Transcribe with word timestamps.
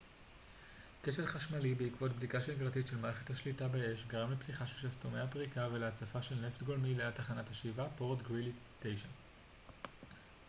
כשל 1.03 1.25
חשמלי 1.27 1.73
בעקבות 1.75 2.11
בדיקה 2.11 2.41
שגרתית 2.41 2.87
של 2.87 2.97
מערכת 2.97 3.29
השליטה 3.29 3.67
באש 3.67 4.03
גרם 4.07 4.31
לפתיחה 4.31 4.67
של 4.67 4.89
שסתומי 4.89 5.19
הפריקה 5.19 5.67
ולהצפה 5.71 6.21
של 6.21 6.45
נפט 6.47 6.63
גולמי 6.63 6.93
ליד 6.95 7.09
תחנת 7.11 7.49
השאיבה 7.49 7.85
פורט 7.95 8.21
גרילי 8.21 8.51
9 8.79 9.07